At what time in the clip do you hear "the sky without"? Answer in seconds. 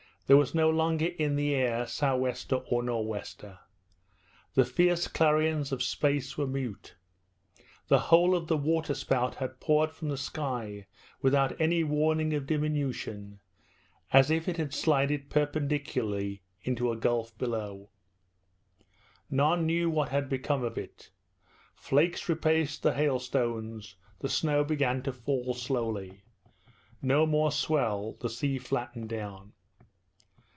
10.07-11.59